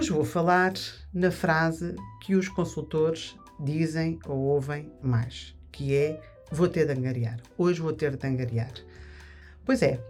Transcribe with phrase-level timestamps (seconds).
[0.00, 0.72] Hoje vou falar
[1.12, 6.18] na frase que os consultores dizem ou ouvem mais, que é
[6.50, 7.38] vou ter de angariar.
[7.58, 8.72] Hoje vou ter de angariar.
[9.62, 10.00] Pois é,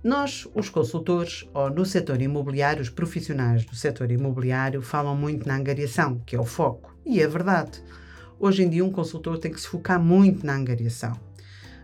[0.00, 5.56] nós, os consultores, ou no setor imobiliário, os profissionais do setor imobiliário, falam muito na
[5.56, 6.96] angariação, que é o foco.
[7.04, 7.82] E é verdade.
[8.38, 11.18] Hoje em dia, um consultor tem que se focar muito na angariação.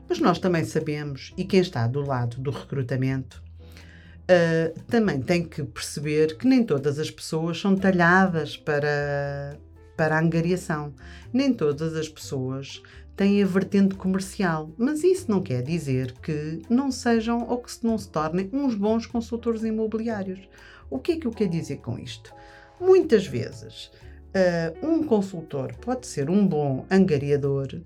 [0.09, 3.43] Mas nós também sabemos, e quem está do lado do recrutamento,
[4.23, 9.59] uh, também tem que perceber que nem todas as pessoas são talhadas para,
[9.96, 10.95] para a angariação.
[11.33, 12.82] Nem todas as pessoas
[13.16, 17.98] têm a vertente comercial, mas isso não quer dizer que não sejam ou que não
[17.98, 20.41] se tornem uns bons consultores imobiliários.
[20.91, 22.34] O que é que eu quero dizer com isto?
[22.80, 23.91] Muitas vezes,
[24.34, 27.80] uh, um consultor pode ser um bom angariador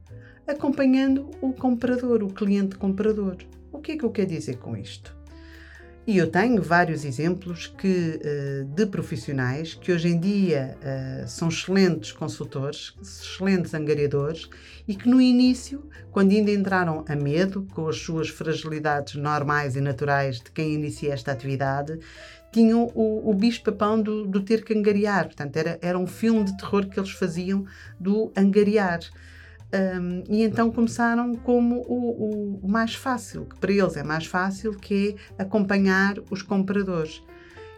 [0.46, 3.36] acompanhando o comprador, o cliente comprador.
[3.72, 5.16] O que é que eu quero dizer com isto?
[6.06, 11.48] E eu tenho vários exemplos que, eh, de profissionais que hoje em dia eh, são
[11.48, 14.48] excelentes consultores, excelentes angariadores
[14.86, 19.80] e que no início, quando ainda entraram a medo, com as suas fragilidades normais e
[19.80, 21.98] naturais de quem inicia esta atividade,
[22.52, 25.24] tinham o, o bicho-papão do, do, ter que angariar.
[25.24, 27.64] Portanto, era, era um filme de terror que eles faziam
[27.98, 29.00] do angariar.
[29.74, 34.72] Um, e então começaram como o, o, mais fácil, que para eles é mais fácil,
[34.72, 37.22] que é acompanhar os compradores.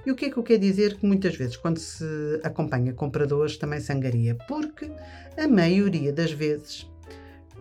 [0.04, 0.96] E o que é que eu quero dizer?
[0.96, 2.04] Que muitas vezes, quando se
[2.42, 4.90] acompanha compradores, também se angaria, porque
[5.36, 6.88] a maioria das vezes,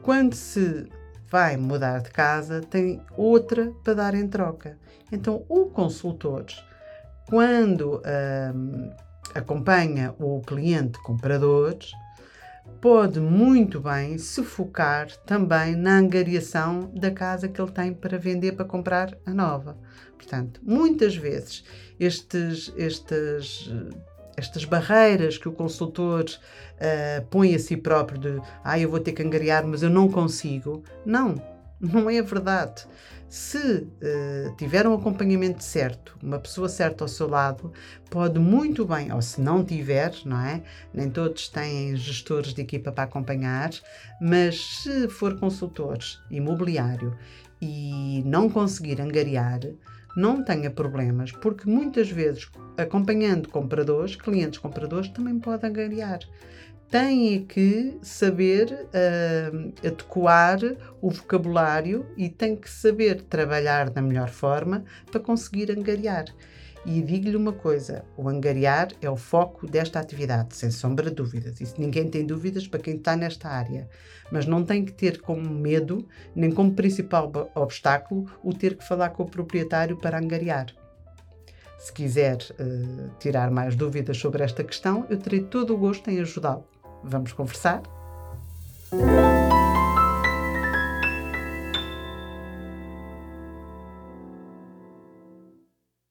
[0.02, 0.88] quando se
[1.30, 4.78] vai mudar de casa, tem outra para dar em troca.
[5.12, 6.46] Então, o consultor,
[7.28, 8.02] quando
[8.56, 8.90] um,
[9.36, 11.78] acompanha o cliente comprador,
[12.82, 18.54] pode muito bem se focar também na angariação da casa que ele tem para vender
[18.54, 19.78] para comprar a nova.
[20.16, 21.64] Portanto, muitas vezes
[22.00, 23.72] estes, estes,
[24.36, 29.14] estas barreiras que o consultor uh, põe a si próprio de ah, eu vou ter
[29.14, 30.84] que angariar, mas eu não consigo.
[31.06, 31.36] Não,
[31.80, 32.86] não é verdade.
[33.30, 37.74] Se uh, tiver um acompanhamento certo, uma pessoa certa ao seu lado,
[38.10, 40.64] pode muito bem, ou se não tiver, não é?
[40.94, 43.72] Nem todos têm gestores de equipa para acompanhar,
[44.22, 45.98] mas se for consultor
[46.32, 47.18] imobiliário
[47.62, 49.60] e não conseguir angariar,
[50.16, 56.20] não tenha problemas, porque muitas vezes, acompanhando compradores, clientes compradores, também pode angariar
[56.90, 60.60] têm que saber uh, adequar
[61.02, 66.26] o vocabulário e têm que saber trabalhar da melhor forma para conseguir angariar.
[66.86, 71.60] E digo-lhe uma coisa: o angariar é o foco desta atividade, sem sombra de dúvidas.
[71.60, 73.90] Isso ninguém tem dúvidas para quem está nesta área.
[74.32, 79.10] Mas não tem que ter como medo, nem como principal obstáculo, o ter que falar
[79.10, 80.68] com o proprietário para angariar.
[81.78, 86.20] Se quiser uh, tirar mais dúvidas sobre esta questão, eu terei todo o gosto em
[86.22, 86.66] ajudá-lo.
[87.04, 87.82] Vamos conversar?